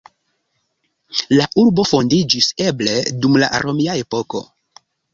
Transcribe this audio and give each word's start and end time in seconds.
La 1.35 1.45
urbo 1.65 1.87
fondiĝis 1.91 2.49
eble 2.67 2.99
dum 3.23 3.41
la 3.45 3.55
romia 3.69 3.99
epoko. 4.05 4.47